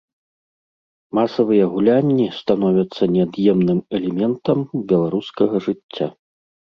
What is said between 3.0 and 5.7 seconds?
неад'емным элементам беларускага